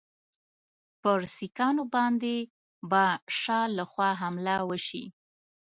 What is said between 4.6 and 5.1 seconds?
وشي.